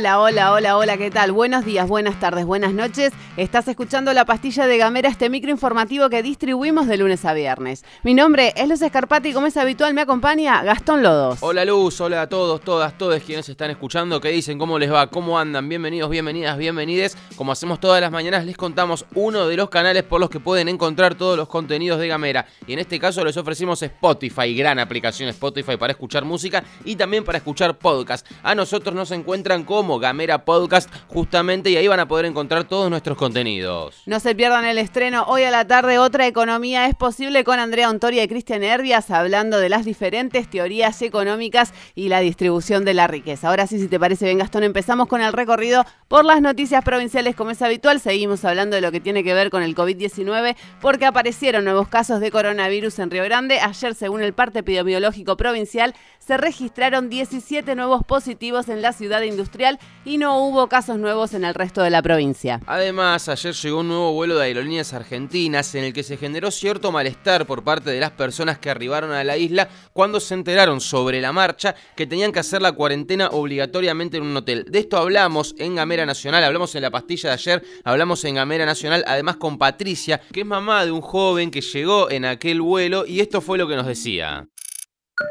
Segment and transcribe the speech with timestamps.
[0.00, 1.30] Hola, hola, hola, hola, ¿qué tal?
[1.30, 3.12] Buenos días, buenas tardes, buenas noches.
[3.36, 7.84] Estás escuchando la pastilla de Gamera, este micro informativo que distribuimos de lunes a viernes.
[8.02, 11.40] Mi nombre es Luz Escarpati y como es habitual me acompaña Gastón Lodos.
[11.42, 14.58] Hola Luz, hola a todos, todas, todos quienes están escuchando, ¿qué dicen?
[14.58, 15.06] ¿Cómo les va?
[15.08, 15.68] ¿Cómo andan?
[15.68, 17.18] Bienvenidos, bienvenidas, bienvenides.
[17.36, 20.70] Como hacemos todas las mañanas, les contamos uno de los canales por los que pueden
[20.70, 22.46] encontrar todos los contenidos de Gamera.
[22.66, 27.22] Y en este caso les ofrecimos Spotify, gran aplicación Spotify para escuchar música y también
[27.22, 28.26] para escuchar podcast.
[28.42, 32.90] A nosotros nos encuentran como Gamera Podcast justamente y ahí van a poder encontrar todos
[32.90, 34.02] nuestros contenidos.
[34.06, 37.90] No se pierdan el estreno hoy a la tarde, otra economía es posible con Andrea
[37.90, 43.06] Ontoria y Cristian Herbias hablando de las diferentes teorías económicas y la distribución de la
[43.06, 43.48] riqueza.
[43.48, 47.36] Ahora sí, si te parece bien Gastón, empezamos con el recorrido por las noticias provinciales
[47.36, 48.00] como es habitual.
[48.00, 52.20] Seguimos hablando de lo que tiene que ver con el COVID-19 porque aparecieron nuevos casos
[52.20, 53.60] de coronavirus en Río Grande.
[53.60, 59.69] Ayer, según el parte epidemiológico provincial, se registraron 17 nuevos positivos en la ciudad industrial
[60.04, 62.60] y no hubo casos nuevos en el resto de la provincia.
[62.66, 66.90] Además, ayer llegó un nuevo vuelo de aerolíneas argentinas en el que se generó cierto
[66.92, 71.20] malestar por parte de las personas que arribaron a la isla cuando se enteraron sobre
[71.20, 74.64] la marcha que tenían que hacer la cuarentena obligatoriamente en un hotel.
[74.68, 78.66] De esto hablamos en Gamera Nacional, hablamos en la pastilla de ayer, hablamos en Gamera
[78.66, 83.04] Nacional, además con Patricia, que es mamá de un joven que llegó en aquel vuelo
[83.06, 84.46] y esto fue lo que nos decía.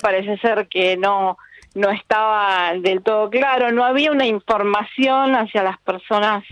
[0.00, 1.36] Parece ser que no
[1.74, 6.44] no estaba del todo claro, no había una información hacia las personas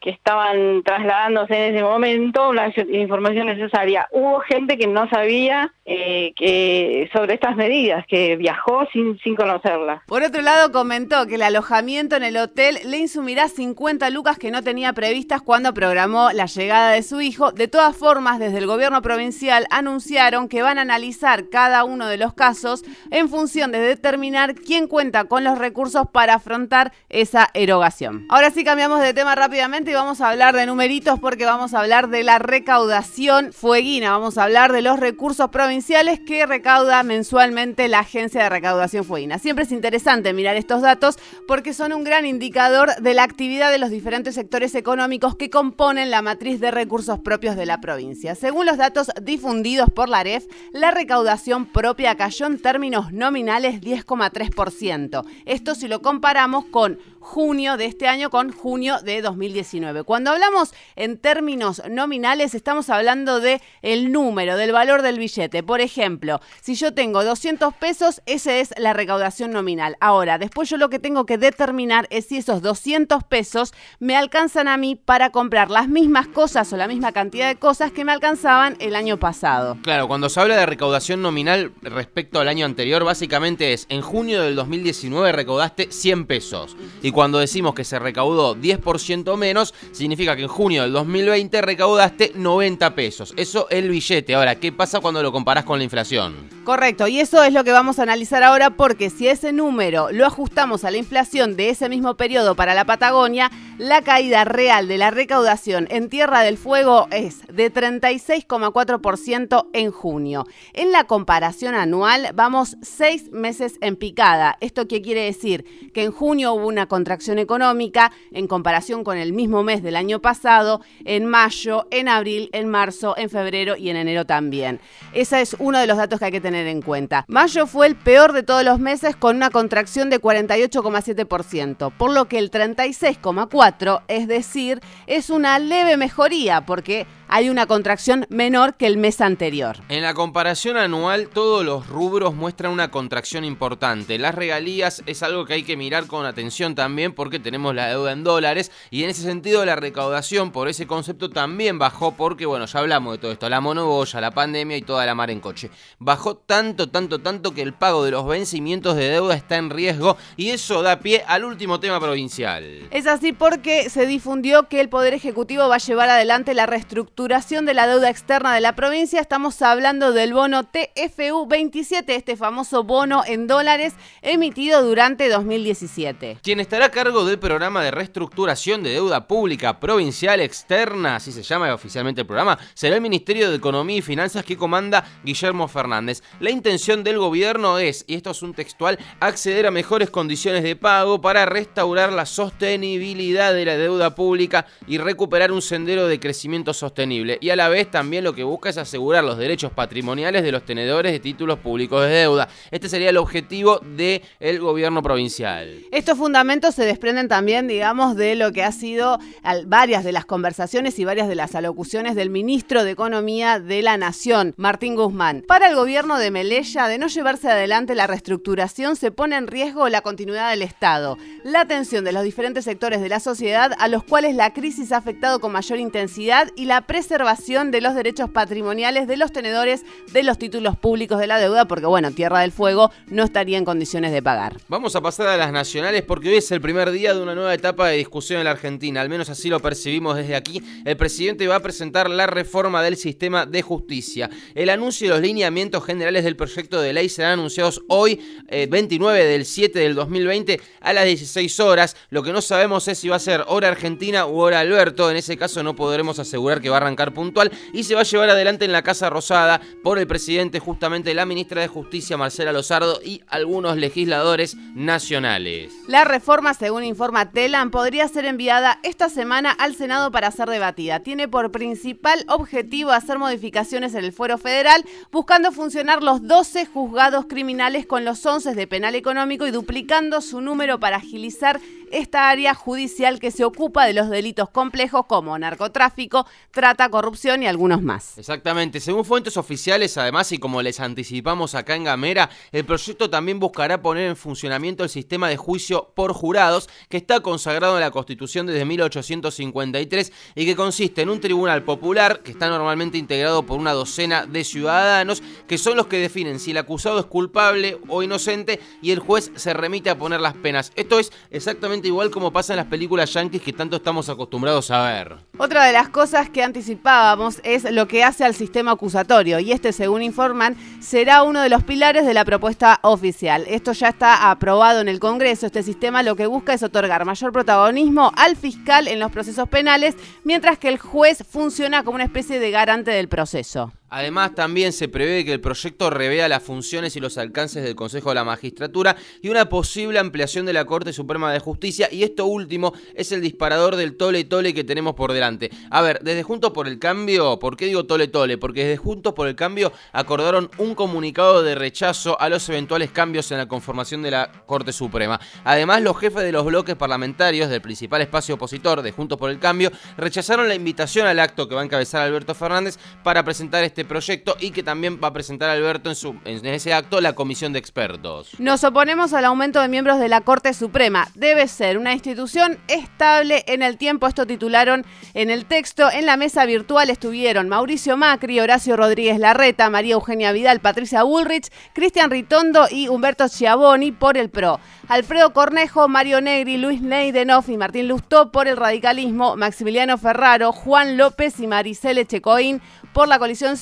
[0.00, 4.08] que estaban trasladándose en ese momento, la información necesaria.
[4.12, 10.02] Hubo gente que no sabía eh, que sobre estas medidas, que viajó sin, sin conocerlas.
[10.06, 14.50] Por otro lado, comentó que el alojamiento en el hotel le insumirá 50 lucas que
[14.50, 17.52] no tenía previstas cuando programó la llegada de su hijo.
[17.52, 22.18] De todas formas, desde el gobierno provincial anunciaron que van a analizar cada uno de
[22.18, 28.26] los casos en función de determinar quién cuenta con los recursos para afrontar esa erogación.
[28.28, 31.80] Ahora sí cambiamos de tema rápidamente y vamos a hablar de numeritos porque vamos a
[31.80, 34.10] hablar de la recaudación fueguina.
[34.10, 39.38] Vamos a hablar de los recursos provinciales que recauda mensualmente la Agencia de Recaudación Fueguina.
[39.38, 41.16] Siempre es interesante mirar estos datos
[41.46, 46.10] porque son un gran indicador de la actividad de los diferentes sectores económicos que componen
[46.10, 48.34] la matriz de recursos propios de la provincia.
[48.34, 55.24] Según los datos difundidos por la AREF, la recaudación propia cayó en términos nominales 10,3%.
[55.46, 59.77] Esto si lo comparamos con junio de este año con junio de 2019.
[60.04, 65.62] Cuando hablamos en términos nominales, estamos hablando de el número, del valor del billete.
[65.62, 69.96] Por ejemplo, si yo tengo 200 pesos, esa es la recaudación nominal.
[70.00, 74.66] Ahora, después yo lo que tengo que determinar es si esos 200 pesos me alcanzan
[74.66, 78.12] a mí para comprar las mismas cosas o la misma cantidad de cosas que me
[78.12, 79.76] alcanzaban el año pasado.
[79.82, 84.42] Claro, cuando se habla de recaudación nominal respecto al año anterior, básicamente es en junio
[84.42, 86.76] del 2019 recaudaste 100 pesos.
[87.00, 92.32] Y cuando decimos que se recaudó 10% menos, significa que en junio del 2020 recaudaste
[92.34, 93.34] 90 pesos.
[93.36, 94.34] Eso el billete.
[94.34, 96.57] Ahora, ¿qué pasa cuando lo comparás con la inflación?
[96.68, 100.26] Correcto, y eso es lo que vamos a analizar ahora porque si ese número lo
[100.26, 104.98] ajustamos a la inflación de ese mismo periodo para la Patagonia, la caída real de
[104.98, 110.46] la recaudación en Tierra del Fuego es de 36,4% en junio.
[110.74, 114.58] En la comparación anual vamos seis meses en picada.
[114.60, 115.64] ¿Esto qué quiere decir?
[115.94, 120.20] Que en junio hubo una contracción económica en comparación con el mismo mes del año
[120.20, 124.80] pasado, en mayo, en abril, en marzo, en febrero y en enero también.
[125.14, 127.24] Ese es uno de los datos que hay que tener en cuenta.
[127.28, 132.26] Mayo fue el peor de todos los meses con una contracción de 48,7%, por lo
[132.26, 138.86] que el 36,4%, es decir, es una leve mejoría porque hay una contracción menor que
[138.86, 139.76] el mes anterior.
[139.90, 144.18] En la comparación anual, todos los rubros muestran una contracción importante.
[144.18, 148.12] Las regalías es algo que hay que mirar con atención también porque tenemos la deuda
[148.12, 152.64] en dólares y en ese sentido la recaudación por ese concepto también bajó porque, bueno,
[152.64, 155.70] ya hablamos de todo esto, la monoboya, la pandemia y toda la mar en coche.
[155.98, 160.16] Bajó tanto, tanto, tanto que el pago de los vencimientos de deuda está en riesgo
[160.36, 162.88] y eso da pie al último tema provincial.
[162.90, 167.17] Es así porque se difundió que el Poder Ejecutivo va a llevar adelante la reestructuración
[167.18, 169.20] reestructuración de la deuda externa de la provincia.
[169.20, 176.38] Estamos hablando del bono TFU 27, este famoso bono en dólares emitido durante 2017.
[176.40, 181.42] Quien estará a cargo del programa de reestructuración de deuda pública provincial externa, así se
[181.42, 186.22] llama oficialmente el programa, será el Ministerio de Economía y Finanzas que comanda Guillermo Fernández.
[186.38, 190.76] La intención del gobierno es, y esto es un textual, acceder a mejores condiciones de
[190.76, 196.72] pago para restaurar la sostenibilidad de la deuda pública y recuperar un sendero de crecimiento
[196.72, 197.07] sostenible.
[197.10, 200.64] Y a la vez también lo que busca es asegurar los derechos patrimoniales de los
[200.64, 202.48] tenedores de títulos públicos de deuda.
[202.70, 205.80] Este sería el objetivo del gobierno provincial.
[205.90, 209.18] Estos fundamentos se desprenden también, digamos, de lo que ha sido
[209.66, 213.96] varias de las conversaciones y varias de las alocuciones del ministro de Economía de la
[213.96, 215.44] Nación, Martín Guzmán.
[215.46, 219.88] Para el gobierno de Melella, de no llevarse adelante la reestructuración, se pone en riesgo
[219.88, 224.04] la continuidad del Estado, la atención de los diferentes sectores de la sociedad a los
[224.04, 229.06] cuales la crisis ha afectado con mayor intensidad y la preservación de los derechos patrimoniales
[229.06, 232.90] de los tenedores de los títulos públicos de la deuda, porque bueno, Tierra del Fuego
[233.06, 234.56] no estaría en condiciones de pagar.
[234.66, 237.54] Vamos a pasar a las nacionales porque hoy es el primer día de una nueva
[237.54, 240.60] etapa de discusión en la Argentina, al menos así lo percibimos desde aquí.
[240.84, 244.28] El presidente va a presentar la reforma del sistema de justicia.
[244.56, 248.20] El anuncio y los lineamientos generales del proyecto de ley serán anunciados hoy,
[248.50, 251.94] 29 eh, del 7 del 2020, a las 16 horas.
[252.10, 255.08] Lo que no sabemos es si va a ser hora argentina u hora Alberto.
[255.12, 258.30] En ese caso no podremos asegurar que va a puntual y se va a llevar
[258.30, 263.00] adelante en la Casa Rosada por el presidente, justamente la ministra de Justicia, Marcela Lozardo,
[263.04, 265.72] y algunos legisladores nacionales.
[265.86, 271.00] La reforma, según informa Telan, podría ser enviada esta semana al Senado para ser debatida.
[271.00, 277.26] Tiene por principal objetivo hacer modificaciones en el fuero federal, buscando funcionar los 12 juzgados
[277.26, 281.60] criminales con los 11 de penal económico y duplicando su número para agilizar
[281.92, 287.46] esta área judicial que se ocupa de los delitos complejos como narcotráfico, trata, corrupción y
[287.46, 288.18] algunos más.
[288.18, 293.38] Exactamente, según fuentes oficiales además y como les anticipamos acá en Gamera, el proyecto también
[293.38, 297.90] buscará poner en funcionamiento el sistema de juicio por jurados que está consagrado en la
[297.90, 303.58] Constitución desde 1853 y que consiste en un tribunal popular que está normalmente integrado por
[303.58, 308.02] una docena de ciudadanos que son los que definen si el acusado es culpable o
[308.02, 310.72] inocente y el juez se remite a poner las penas.
[310.74, 314.82] Esto es exactamente igual como pasa en las películas yankees que tanto estamos acostumbrados a
[314.90, 315.16] ver.
[315.38, 319.72] Otra de las cosas que anticipábamos es lo que hace al sistema acusatorio y este,
[319.72, 323.44] según informan, será uno de los pilares de la propuesta oficial.
[323.46, 325.46] Esto ya está aprobado en el Congreso.
[325.46, 329.94] Este sistema lo que busca es otorgar mayor protagonismo al fiscal en los procesos penales,
[330.24, 333.72] mientras que el juez funciona como una especie de garante del proceso.
[333.90, 338.10] Además, también se prevé que el proyecto revea las funciones y los alcances del Consejo
[338.10, 341.88] de la Magistratura y una posible ampliación de la Corte Suprema de Justicia.
[341.90, 345.50] Y esto último es el disparador del tole tole que tenemos por delante.
[345.70, 348.38] A ver, desde Juntos por el Cambio, ¿por qué digo tole tole?
[348.38, 353.30] Porque desde Juntos por el Cambio acordaron un comunicado de rechazo a los eventuales cambios
[353.32, 355.20] en la conformación de la Corte Suprema.
[355.44, 359.38] Además, los jefes de los bloques parlamentarios del principal espacio opositor de Juntos por el
[359.38, 363.77] Cambio rechazaron la invitación al acto que va a encabezar Alberto Fernández para presentar este
[363.78, 367.12] este proyecto y que también va a presentar Alberto en, su, en ese acto la
[367.12, 368.30] comisión de expertos.
[368.40, 371.06] Nos oponemos al aumento de miembros de la Corte Suprema.
[371.14, 374.08] Debe ser una institución estable en el tiempo.
[374.08, 374.84] Esto titularon
[375.14, 375.88] en el texto.
[375.92, 381.46] En la mesa virtual estuvieron Mauricio Macri, Horacio Rodríguez Larreta, María Eugenia Vidal, Patricia Bullrich,
[381.72, 384.58] Cristian Ritondo y Humberto Chiavoni por el PRO.
[384.88, 390.96] Alfredo Cornejo, Mario Negri, Luis Neidenoff y Martín Lustó por el radicalismo, Maximiliano Ferraro, Juan
[390.96, 392.60] López y Maricele Checoín
[392.92, 393.56] por la coalición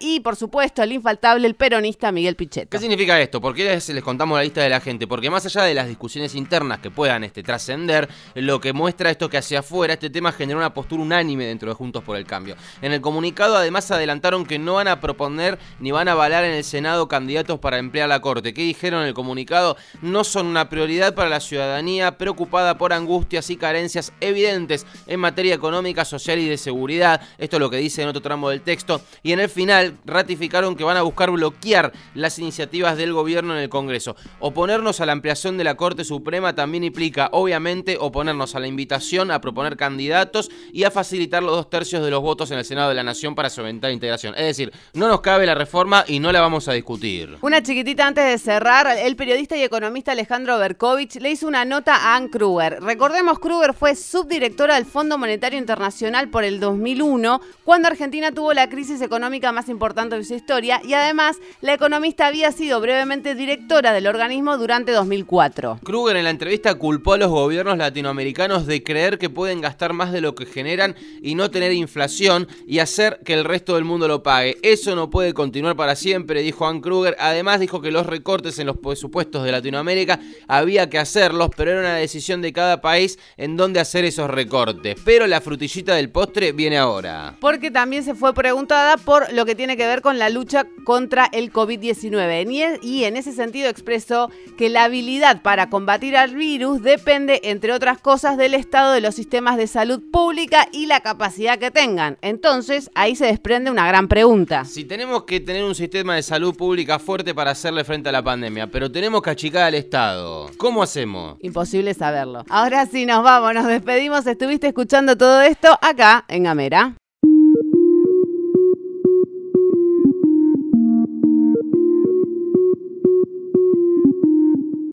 [0.00, 2.70] y, por supuesto, el infaltable, el peronista Miguel Pichetto.
[2.70, 3.40] ¿Qué significa esto?
[3.40, 5.06] ¿Por qué les, les, contamos la lista de la gente?
[5.06, 9.28] Porque más allá de las discusiones internas que puedan este, trascender, lo que muestra esto
[9.28, 12.56] que hacia afuera, este tema generó una postura unánime dentro de Juntos por el Cambio.
[12.80, 16.54] En el comunicado, además, adelantaron que no van a proponer ni van a avalar en
[16.54, 18.54] el Senado candidatos para emplear la Corte.
[18.54, 19.76] ¿Qué dijeron en el comunicado?
[20.00, 25.54] No son una prioridad para la ciudadanía preocupada por angustias y carencias evidentes en materia
[25.54, 27.20] económica, social y de seguridad.
[27.36, 30.76] Esto es lo que dice en otro tramo del texto y en el final ratificaron
[30.76, 34.16] que van a buscar bloquear las iniciativas del gobierno en el Congreso.
[34.38, 39.30] Oponernos a la ampliación de la Corte Suprema también implica, obviamente, oponernos a la invitación
[39.30, 42.88] a proponer candidatos y a facilitar los dos tercios de los votos en el Senado
[42.88, 44.34] de la Nación para su eventual integración.
[44.36, 47.36] Es decir, no nos cabe la reforma y no la vamos a discutir.
[47.40, 51.96] Una chiquitita antes de cerrar, el periodista y economista Alejandro Berkovich le hizo una nota
[51.96, 52.82] a Ann Kruger.
[52.82, 58.68] Recordemos, Kruger fue subdirectora del Fondo Monetario Internacional por el 2001, cuando Argentina tuvo la
[58.68, 63.34] crisis económica económica más importante de su historia y además la economista había sido brevemente
[63.34, 65.80] directora del organismo durante 2004.
[65.82, 70.12] Kruger en la entrevista culpó a los gobiernos latinoamericanos de creer que pueden gastar más
[70.12, 74.08] de lo que generan y no tener inflación y hacer que el resto del mundo
[74.08, 74.58] lo pague.
[74.62, 77.16] Eso no puede continuar para siempre, dijo Ann Kruger.
[77.18, 81.80] Además dijo que los recortes en los presupuestos de Latinoamérica había que hacerlos, pero era
[81.80, 84.96] una decisión de cada país en dónde hacer esos recortes.
[85.04, 87.36] Pero la frutillita del postre viene ahora.
[87.40, 91.26] Porque también se fue preguntada por lo que tiene que ver con la lucha contra
[91.32, 97.40] el COVID-19 y en ese sentido expresó que la habilidad para combatir al virus depende,
[97.44, 101.70] entre otras cosas, del estado de los sistemas de salud pública y la capacidad que
[101.70, 102.18] tengan.
[102.22, 104.64] Entonces, ahí se desprende una gran pregunta.
[104.64, 108.22] Si tenemos que tener un sistema de salud pública fuerte para hacerle frente a la
[108.22, 111.36] pandemia, pero tenemos que achicar al Estado, ¿cómo hacemos?
[111.40, 112.44] Imposible saberlo.
[112.48, 114.26] Ahora sí, nos vamos, nos despedimos.
[114.26, 116.99] Estuviste escuchando todo esto acá en Gamera.